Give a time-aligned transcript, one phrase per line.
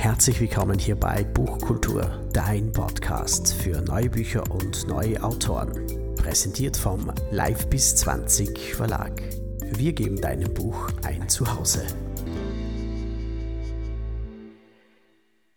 [0.00, 5.72] Herzlich willkommen hier bei Buchkultur, dein Podcast für neue Bücher und neue Autoren.
[6.14, 9.20] Präsentiert vom Live bis 20 Verlag.
[9.60, 11.84] Wir geben deinem Buch ein Zuhause.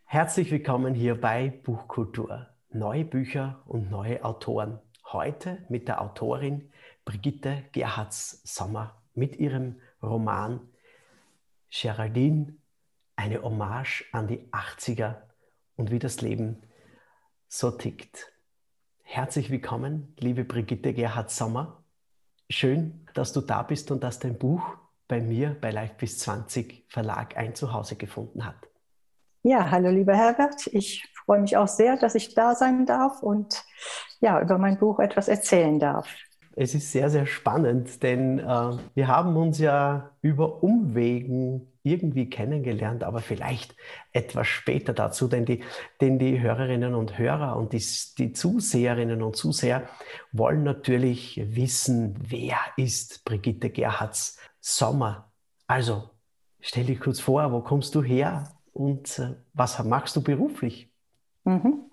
[0.05, 2.47] Herzlich willkommen hier bei Buchkultur.
[2.71, 4.79] Neue Bücher und neue Autoren.
[5.05, 6.71] Heute mit der Autorin
[7.05, 10.61] Brigitte Gerhards Sommer mit ihrem Roman
[11.69, 12.55] Geraldine
[13.21, 15.17] eine Hommage an die 80er
[15.75, 16.63] und wie das Leben
[17.47, 18.33] so tickt.
[19.03, 21.83] Herzlich willkommen, liebe Brigitte Gerhard Sommer.
[22.49, 24.63] Schön, dass du da bist und dass dein Buch
[25.07, 28.55] bei mir bei Live bis 20 Verlag ein Zuhause gefunden hat.
[29.43, 30.65] Ja, hallo lieber Herbert.
[30.71, 33.63] Ich freue mich auch sehr, dass ich da sein darf und
[34.19, 36.07] ja, über mein Buch etwas erzählen darf.
[36.55, 43.03] Es ist sehr, sehr spannend, denn äh, wir haben uns ja über Umwegen irgendwie kennengelernt,
[43.03, 43.75] aber vielleicht
[44.11, 45.63] etwas später dazu, denn die,
[45.99, 47.83] denn die Hörerinnen und Hörer und die,
[48.17, 49.87] die Zuseherinnen und Zuseher
[50.31, 55.31] wollen natürlich wissen, wer ist Brigitte Gerhards Sommer.
[55.65, 56.09] Also
[56.59, 60.91] stell dich kurz vor, wo kommst du her und äh, was machst du beruflich?
[61.43, 61.85] Mhm.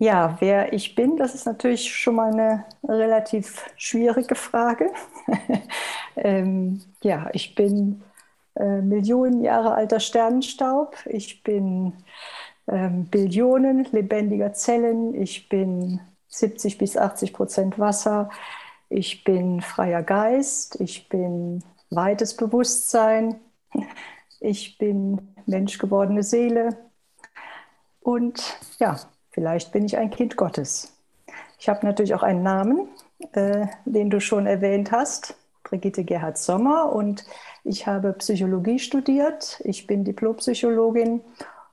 [0.00, 4.92] Ja, wer ich bin, das ist natürlich schon mal eine relativ schwierige Frage.
[6.16, 8.02] ähm, ja, ich bin
[8.54, 10.96] äh, Millionen Jahre alter Sternenstaub.
[11.06, 11.94] Ich bin
[12.68, 15.14] ähm, Billionen lebendiger Zellen.
[15.20, 18.30] Ich bin 70 bis 80 Prozent Wasser.
[18.88, 20.80] Ich bin freier Geist.
[20.80, 23.40] Ich bin weites Bewusstsein.
[24.40, 26.76] Ich bin menschgewordene Seele.
[28.00, 28.98] Und ja,
[29.38, 30.92] vielleicht bin ich ein Kind Gottes.
[31.60, 32.88] Ich habe natürlich auch einen Namen,
[33.34, 36.92] äh, den du schon erwähnt hast, Brigitte Gerhard Sommer.
[36.92, 37.24] Und
[37.62, 41.20] ich habe Psychologie studiert, ich bin Diplompsychologin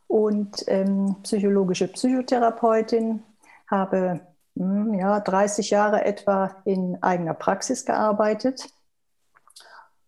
[0.05, 3.23] und ähm, psychologische Psychotherapeutin,
[3.66, 4.19] habe
[4.53, 8.69] mh, hm, ja, 30 Jahre etwa in eigener Praxis gearbeitet.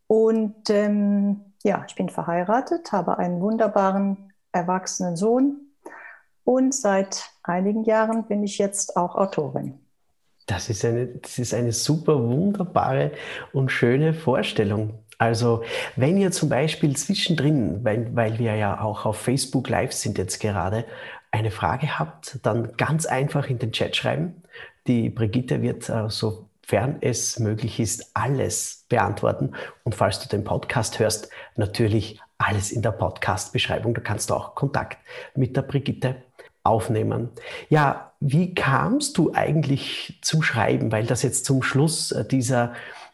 [0.06, 5.67] Und ähm, ja, ich bin verheiratet, habe einen wunderbaren erwachsenen Sohn
[6.48, 9.74] und seit einigen Jahren bin ich jetzt auch Autorin.
[10.46, 13.12] Das ist eine, das ist eine super wunderbare
[13.52, 14.94] und schöne Vorstellung.
[15.18, 15.64] Also
[15.98, 20.40] wenn ihr zum Beispiel zwischendrin, weil, weil wir ja auch auf Facebook Live sind jetzt
[20.40, 20.86] gerade,
[21.32, 24.42] eine Frage habt, dann ganz einfach in den Chat schreiben.
[24.88, 29.52] Die Brigitte wird äh, sofern es möglich ist, alles beantworten.
[29.84, 33.94] Und falls du den Podcast hörst, natürlich alles in der Podcast-Beschreibung.
[33.94, 34.98] Da kannst du auch Kontakt
[35.36, 36.16] mit der Brigitte
[36.68, 37.30] aufnehmen.
[37.70, 40.92] Ja, wie kamst du eigentlich zum Schreiben?
[40.92, 42.74] Weil das jetzt zum Schluss äh, dieser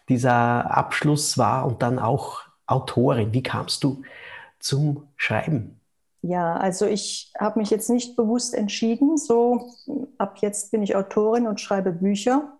[0.10, 3.34] dieser Abschluss war und dann auch Autorin.
[3.34, 4.02] Wie kamst du
[4.60, 5.80] zum Schreiben?
[6.22, 9.74] Ja, also ich habe mich jetzt nicht bewusst entschieden, so
[10.18, 12.54] ab jetzt bin ich Autorin und schreibe Bücher,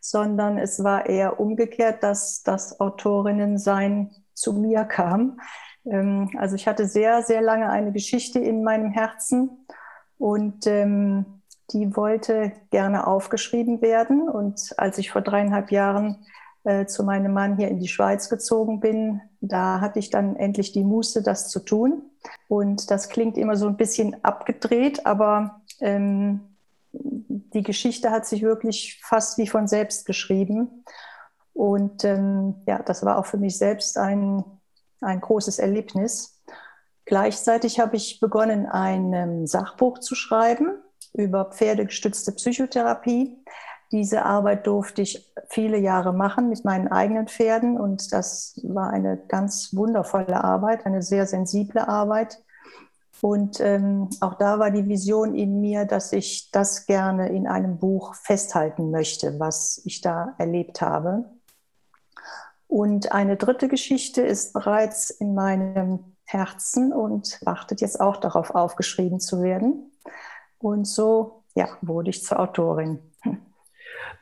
[0.00, 5.40] sondern es war eher umgekehrt, dass das Autorinnensein zu mir kam.
[5.84, 9.66] Ähm, also ich hatte sehr, sehr lange eine Geschichte in meinem Herzen
[10.18, 11.24] und ähm,
[11.70, 14.28] die wollte gerne aufgeschrieben werden.
[14.28, 16.24] Und als ich vor dreieinhalb Jahren
[16.64, 20.72] äh, zu meinem Mann hier in die Schweiz gezogen bin, da hatte ich dann endlich
[20.72, 22.02] die Muße, das zu tun.
[22.48, 26.40] Und das klingt immer so ein bisschen abgedreht, aber ähm,
[26.92, 30.84] die Geschichte hat sich wirklich fast wie von selbst geschrieben.
[31.52, 34.44] Und ähm, ja, das war auch für mich selbst ein,
[35.00, 36.40] ein großes Erlebnis.
[37.08, 40.72] Gleichzeitig habe ich begonnen, ein ähm, Sachbuch zu schreiben
[41.14, 43.34] über pferdegestützte Psychotherapie.
[43.92, 49.16] Diese Arbeit durfte ich viele Jahre machen mit meinen eigenen Pferden und das war eine
[49.26, 52.44] ganz wundervolle Arbeit, eine sehr sensible Arbeit.
[53.22, 57.78] Und ähm, auch da war die Vision in mir, dass ich das gerne in einem
[57.78, 61.24] Buch festhalten möchte, was ich da erlebt habe.
[62.66, 69.18] Und eine dritte Geschichte ist bereits in meinem Herzen und wartet jetzt auch darauf, aufgeschrieben
[69.18, 69.90] zu werden.
[70.58, 72.98] Und so ja, wurde ich zur Autorin.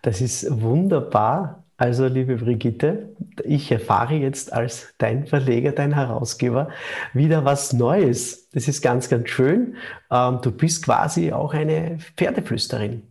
[0.02, 1.64] Das ist wunderbar.
[1.78, 3.14] Also, liebe Brigitte,
[3.44, 6.70] ich erfahre jetzt als dein Verleger, dein Herausgeber
[7.12, 8.48] wieder was Neues.
[8.50, 9.76] Das ist ganz, ganz schön.
[10.10, 13.02] Ähm, du bist quasi auch eine Pferdeflüsterin.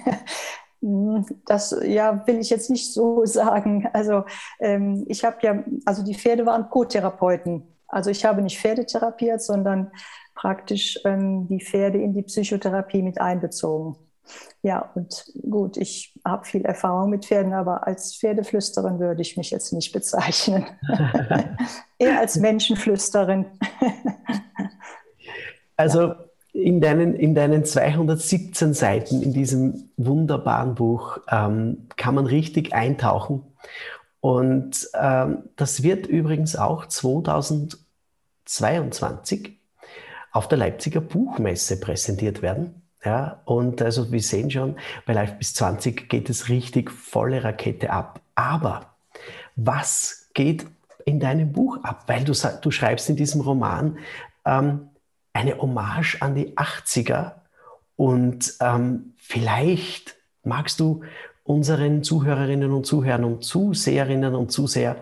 [1.48, 3.90] Das ja, will ich jetzt nicht so sagen.
[3.94, 4.26] Also
[4.60, 7.64] ähm, ich habe ja, also die Pferde waren Co-Therapeuten.
[7.88, 9.92] Also ich habe nicht Pferde therapiert, sondern
[10.34, 13.96] praktisch ähm, die Pferde in die Psychotherapie mit einbezogen.
[14.64, 19.52] Ja, und gut, ich habe viel Erfahrung mit Pferden, aber als Pferdeflüsterin würde ich mich
[19.52, 20.66] jetzt nicht bezeichnen.
[22.00, 23.46] Eher als Menschenflüsterin.
[25.78, 26.14] Also
[26.54, 33.44] in, deinen, in deinen 217 Seiten in diesem wunderbaren Buch ähm, kann man richtig eintauchen.
[34.26, 39.56] Und ähm, das wird übrigens auch 2022
[40.32, 42.82] auf der Leipziger Buchmesse präsentiert werden.
[43.04, 47.92] Ja, und also wir sehen schon, bei Live bis 20 geht es richtig volle Rakete
[47.92, 48.20] ab.
[48.34, 48.96] Aber
[49.56, 50.66] was geht
[51.06, 52.06] in deinem Buch ab?
[52.08, 54.00] Weil du, du schreibst in diesem Roman
[54.44, 54.90] ähm,
[55.34, 57.34] eine Hommage an die 80er
[57.96, 61.04] und ähm, vielleicht magst du
[61.46, 64.98] unseren Zuhörerinnen und Zuhörern und Zuseherinnen und Zuseher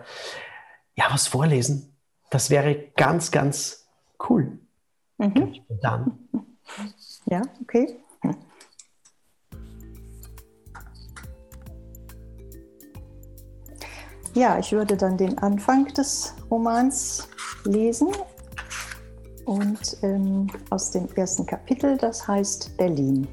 [0.95, 1.95] ja was vorlesen.
[2.30, 3.88] Das wäre ganz, ganz
[4.30, 4.60] cool.
[5.18, 5.56] Mhm.
[5.81, 6.19] Dann.
[7.25, 8.00] Ja, okay.
[14.36, 17.30] Ja, ich würde dann den Anfang des Romans
[17.66, 18.10] lesen
[19.45, 23.28] und ähm, aus dem ersten Kapitel, das heißt Berlin.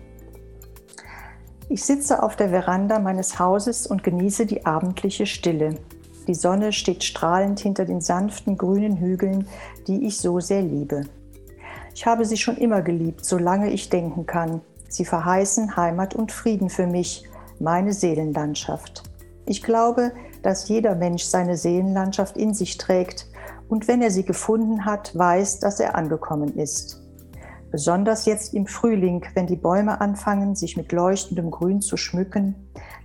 [1.73, 5.77] Ich sitze auf der Veranda meines Hauses und genieße die abendliche Stille.
[6.27, 9.47] Die Sonne steht strahlend hinter den sanften grünen Hügeln,
[9.87, 11.03] die ich so sehr liebe.
[11.95, 14.63] Ich habe sie schon immer geliebt, solange ich denken kann.
[14.89, 17.23] Sie verheißen Heimat und Frieden für mich,
[17.61, 19.05] meine Seelenlandschaft.
[19.47, 20.11] Ich glaube,
[20.43, 23.29] dass jeder Mensch seine Seelenlandschaft in sich trägt
[23.69, 27.01] und wenn er sie gefunden hat, weiß, dass er angekommen ist.
[27.71, 32.57] Besonders jetzt im Frühling, wenn die Bäume anfangen, sich mit leuchtendem Grün zu schmücken,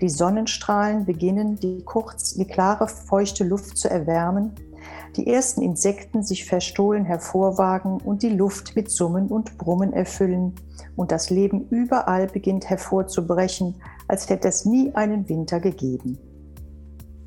[0.01, 4.55] die Sonnenstrahlen beginnen, die kurz die klare, feuchte Luft zu erwärmen,
[5.15, 10.55] die ersten Insekten sich verstohlen hervorwagen und die Luft mit Summen und Brummen erfüllen
[10.95, 13.75] und das Leben überall beginnt hervorzubrechen,
[14.07, 16.17] als hätte es nie einen Winter gegeben.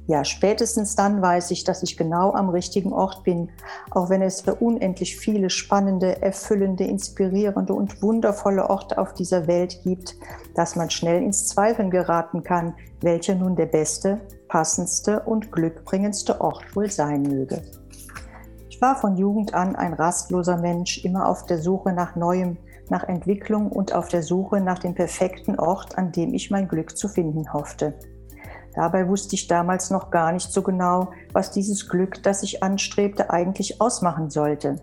[0.08, 3.50] Ja, spätestens dann weiß ich, dass ich genau am richtigen Ort bin,
[3.90, 9.82] auch wenn es für unendlich viele spannende, erfüllende, inspirierende und wundervolle Orte auf dieser Welt
[9.84, 10.16] gibt,
[10.54, 12.72] dass man schnell ins Zweifeln geraten kann,
[13.02, 14.18] welcher nun der beste,
[14.48, 17.60] passendste und glückbringendste Ort wohl sein möge.
[18.70, 22.56] Ich war von Jugend an ein rastloser Mensch, immer auf der Suche nach Neuem,
[22.88, 26.96] nach Entwicklung und auf der Suche nach dem perfekten Ort, an dem ich mein Glück
[26.96, 27.92] zu finden hoffte.
[28.78, 33.28] Dabei wusste ich damals noch gar nicht so genau, was dieses Glück, das ich anstrebte,
[33.28, 34.76] eigentlich ausmachen sollte.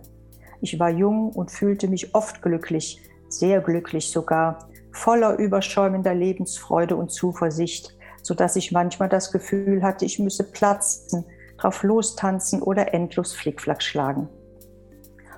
[0.59, 2.99] Ich war jung und fühlte mich oft glücklich,
[3.29, 10.03] sehr glücklich sogar, voller überschäumender Lebensfreude und Zuversicht, so dass ich manchmal das Gefühl hatte,
[10.03, 11.23] ich müsse platzen,
[11.57, 14.27] drauf lostanzen oder endlos Flickflack schlagen.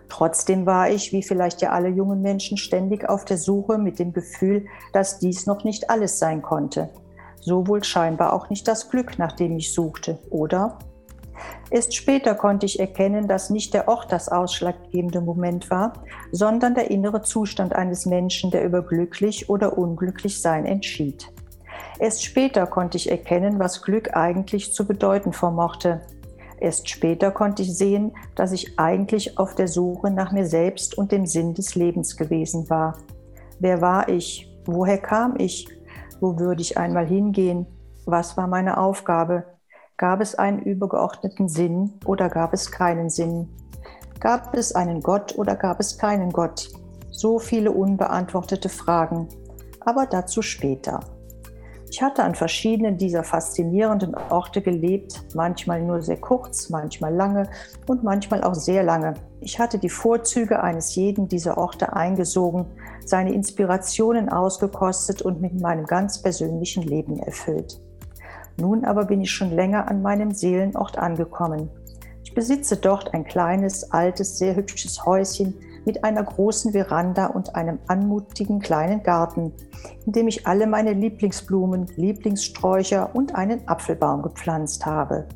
[0.09, 4.13] Trotzdem war ich, wie vielleicht ja alle jungen Menschen, ständig auf der Suche mit dem
[4.13, 6.89] Gefühl, dass dies noch nicht alles sein konnte
[7.47, 10.77] so wohl scheinbar auch nicht das Glück, nach dem ich suchte, oder?
[11.69, 15.93] Erst später konnte ich erkennen, dass nicht der Ort das ausschlaggebende Moment war,
[16.31, 21.31] sondern der innere Zustand eines Menschen, der über glücklich oder unglücklich sein entschied.
[21.99, 26.01] Erst später konnte ich erkennen, was Glück eigentlich zu bedeuten vermochte.
[26.59, 31.11] Erst später konnte ich sehen, dass ich eigentlich auf der Suche nach mir selbst und
[31.11, 32.97] dem Sinn des Lebens gewesen war.
[33.59, 34.51] Wer war ich?
[34.65, 35.67] Woher kam ich?
[36.19, 37.65] Wo würde ich einmal hingehen?
[38.05, 39.43] Was war meine Aufgabe?
[39.97, 43.49] Gab es einen übergeordneten Sinn oder gab es keinen Sinn?
[44.19, 46.69] Gab es einen Gott oder gab es keinen Gott?
[47.11, 49.27] So viele unbeantwortete Fragen,
[49.81, 50.99] aber dazu später.
[51.89, 57.49] Ich hatte an verschiedenen dieser faszinierenden Orte gelebt, manchmal nur sehr kurz, manchmal lange
[57.87, 59.13] und manchmal auch sehr lange.
[59.39, 62.65] Ich hatte die Vorzüge eines jeden dieser Orte eingesogen,
[63.05, 67.79] seine Inspirationen ausgekostet und mit meinem ganz persönlichen Leben erfüllt.
[68.57, 71.69] Nun aber bin ich schon länger an meinem Seelenort angekommen.
[72.23, 75.53] Ich besitze dort ein kleines, altes, sehr hübsches Häuschen
[75.85, 79.53] mit einer großen Veranda und einem anmutigen kleinen Garten,
[80.05, 85.27] in dem ich alle meine Lieblingsblumen, Lieblingssträucher und einen Apfelbaum gepflanzt habe.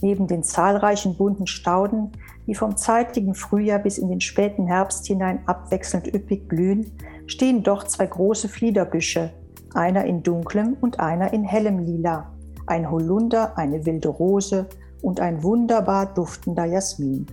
[0.00, 2.10] Neben den zahlreichen bunten Stauden,
[2.46, 6.90] die vom zeitigen Frühjahr bis in den späten Herbst hinein abwechselnd üppig blühen,
[7.26, 9.30] stehen dort zwei große Fliederbüsche,
[9.74, 12.32] einer in dunklem und einer in hellem Lila,
[12.66, 14.66] ein Holunder, eine wilde Rose
[15.02, 17.26] und ein wunderbar duftender Jasmin.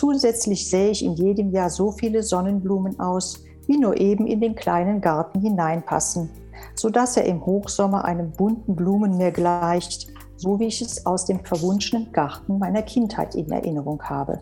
[0.00, 4.54] Zusätzlich sähe ich in jedem Jahr so viele Sonnenblumen aus, wie nur eben in den
[4.54, 6.30] kleinen Garten hineinpassen,
[6.74, 12.12] sodass er im Hochsommer einem bunten Blumenmeer gleicht, so wie ich es aus dem verwunschenen
[12.12, 14.40] Garten meiner Kindheit in Erinnerung habe.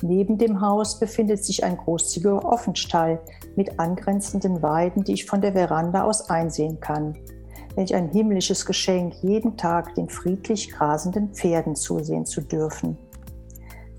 [0.00, 3.20] Neben dem Haus befindet sich ein großzügiger Offenstall
[3.56, 7.18] mit angrenzenden Weiden, die ich von der Veranda aus einsehen kann.
[7.74, 12.96] Welch ein himmlisches Geschenk, jeden Tag den friedlich grasenden Pferden zusehen zu dürfen.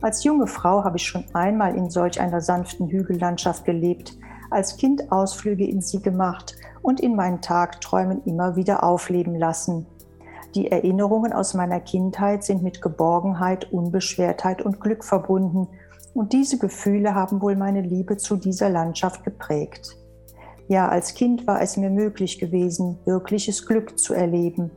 [0.06, 4.16] Als junge Frau habe ich schon einmal in solch einer sanften Hügellandschaft gelebt,
[4.52, 9.88] als Kind Ausflüge in sie gemacht und in meinen Tagträumen immer wieder aufleben lassen.
[10.54, 15.70] Die Erinnerungen aus meiner Kindheit sind mit Geborgenheit, Unbeschwertheit und Glück verbunden
[16.14, 19.98] und diese Gefühle haben wohl meine Liebe zu dieser Landschaft geprägt.
[20.68, 24.70] Ja, als Kind war es mir möglich gewesen, wirkliches Glück zu erleben.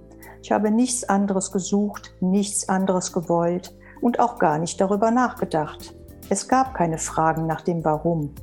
[0.43, 5.95] Ich habe nichts anderes gesucht, nichts anderes gewollt und auch gar nicht darüber nachgedacht.
[6.29, 8.35] Es gab keine Fragen nach dem Warum.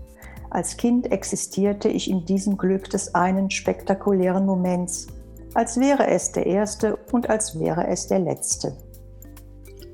[0.50, 5.08] Als Kind existierte ich in diesem Glück des einen spektakulären Moments,
[5.54, 8.76] als wäre es der erste und als wäre es der letzte.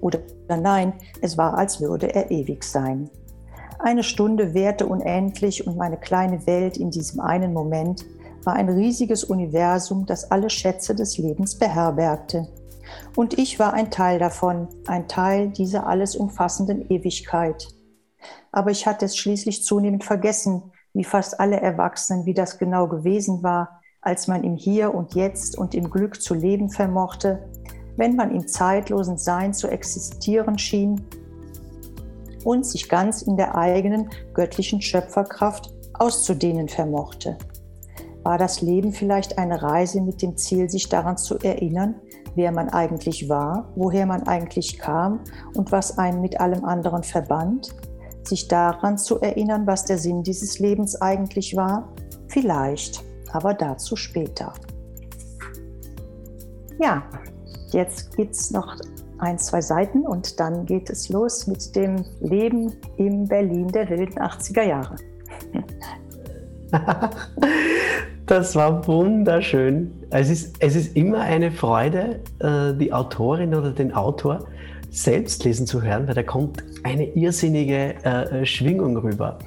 [0.01, 3.09] Oder nein, es war, als würde er ewig sein.
[3.79, 8.05] Eine Stunde währte unendlich und meine kleine Welt in diesem einen Moment
[8.43, 12.47] war ein riesiges Universum, das alle Schätze des Lebens beherbergte.
[13.15, 17.67] Und ich war ein Teil davon, ein Teil dieser alles umfassenden Ewigkeit.
[18.51, 23.43] Aber ich hatte es schließlich zunehmend vergessen, wie fast alle Erwachsenen, wie das genau gewesen
[23.43, 27.47] war, als man im Hier und Jetzt und im Glück zu leben vermochte,
[27.97, 31.05] wenn man im zeitlosen Sein zu existieren schien
[32.43, 37.37] und sich ganz in der eigenen göttlichen Schöpferkraft auszudehnen vermochte.
[38.23, 41.95] War das Leben vielleicht eine Reise mit dem Ziel, sich daran zu erinnern,
[42.35, 45.19] wer man eigentlich war, woher man eigentlich kam
[45.53, 47.73] und was einen mit allem anderen verband?
[48.23, 51.87] Sich daran zu erinnern, was der Sinn dieses Lebens eigentlich war?
[52.27, 54.53] Vielleicht, aber dazu später.
[56.79, 57.03] Ja,
[57.71, 58.75] jetzt gibt es noch
[59.19, 64.19] ein, zwei Seiten und dann geht es los mit dem Leben im Berlin der wilden
[64.19, 64.95] 80er Jahre.
[68.31, 69.91] Das war wunderschön.
[70.09, 74.47] Es ist, es ist immer eine Freude, äh, die Autorin oder den Autor
[74.89, 79.37] selbst lesen zu hören, weil da kommt eine irrsinnige äh, Schwingung rüber.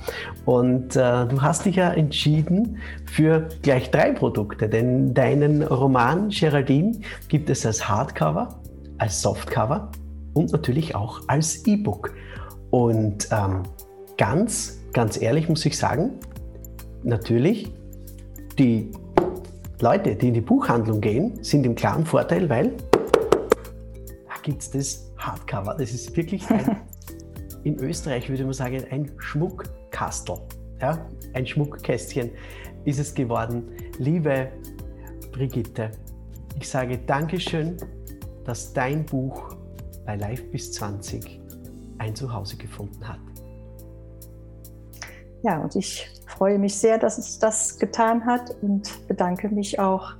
[0.44, 2.76] Und äh, du hast dich ja entschieden
[3.06, 8.60] für gleich drei Produkte, denn deinen Roman Geraldine gibt es als Hardcover,
[8.98, 9.90] als Softcover
[10.34, 12.12] und natürlich auch als E-Book.
[12.68, 13.62] Und ähm,
[14.18, 16.10] ganz, ganz ehrlich muss ich sagen,
[17.02, 17.72] natürlich,
[18.58, 18.90] die
[19.80, 25.12] Leute, die in die Buchhandlung gehen, sind im klaren Vorteil, weil da gibt es das
[25.18, 25.74] Hardcover.
[25.78, 26.80] Das ist wirklich ein,
[27.64, 30.36] in Österreich würde man sagen, ein Schmuckkastel.
[30.80, 31.06] Ja?
[31.32, 32.30] Ein Schmuckkästchen
[32.84, 33.68] ist es geworden.
[33.98, 34.48] Liebe
[35.32, 35.90] Brigitte,
[36.58, 37.76] ich sage Dankeschön
[38.44, 39.56] dass dein Buch
[40.04, 41.40] bei Live bis 20
[41.98, 43.20] ein Zuhause gefunden hat.
[45.42, 46.08] Ja, und ich
[46.44, 50.12] freue mich sehr, dass es das getan hat und bedanke mich auch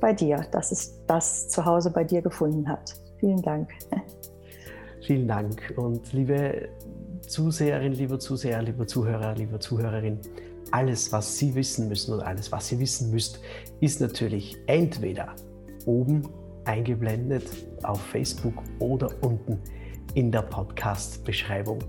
[0.00, 2.94] bei dir, dass es das Zuhause bei dir gefunden hat.
[3.18, 3.70] Vielen Dank.
[5.04, 6.68] Vielen Dank und liebe
[7.26, 10.20] Zuseherin, lieber Zuseher, lieber Zuhörer, lieber Zuhörerin,
[10.70, 13.40] alles, was Sie wissen müssen oder alles, was Sie wissen müsst,
[13.80, 15.34] ist natürlich entweder
[15.86, 16.22] oben
[16.66, 17.50] eingeblendet
[17.82, 19.58] auf Facebook oder unten
[20.14, 21.80] in der Podcast-Beschreibung.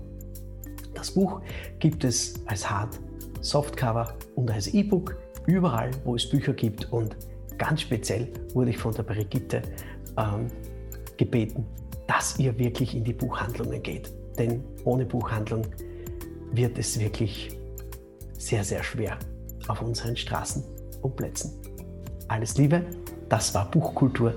[0.92, 1.40] Das Buch
[1.78, 2.98] gibt es als Hard,
[3.40, 5.16] Softcover und als E-Book
[5.46, 6.92] überall, wo es Bücher gibt.
[6.92, 7.16] Und
[7.58, 9.62] ganz speziell wurde ich von der Brigitte
[10.16, 10.48] ähm,
[11.16, 11.66] gebeten,
[12.06, 14.12] dass ihr wirklich in die Buchhandlungen geht.
[14.38, 15.66] Denn ohne Buchhandlung
[16.52, 17.56] wird es wirklich
[18.38, 19.18] sehr, sehr schwer
[19.68, 20.62] auf unseren Straßen
[21.02, 21.52] und Plätzen.
[22.28, 22.84] Alles Liebe,
[23.28, 24.34] das war Buchkultur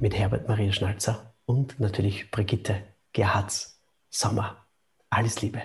[0.00, 2.76] mit Herbert Maria Schnalzer und natürlich Brigitte
[3.12, 4.66] Gerhards Sommer.
[5.10, 5.62] Alles Liebe.